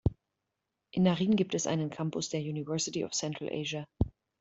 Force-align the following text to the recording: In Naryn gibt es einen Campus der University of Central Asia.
In 0.93 1.03
Naryn 1.03 1.35
gibt 1.35 1.53
es 1.53 1.67
einen 1.67 1.91
Campus 1.91 2.29
der 2.29 2.39
University 2.39 3.05
of 3.05 3.11
Central 3.11 3.51
Asia. 3.53 3.85